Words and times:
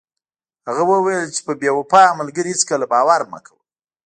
هغه 0.67 0.83
وویل 0.91 1.29
چې 1.35 1.41
په 1.47 1.53
بې 1.59 1.69
وفا 1.77 2.03
ملګري 2.19 2.49
هیڅکله 2.53 2.85
باور 2.93 3.21
مه 3.31 3.39
کوه. 3.45 3.63